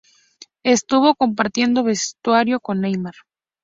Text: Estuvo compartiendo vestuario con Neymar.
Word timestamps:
Estuvo 0.63 1.13
compartiendo 1.13 1.83
vestuario 1.83 2.59
con 2.59 2.81
Neymar. 2.81 3.13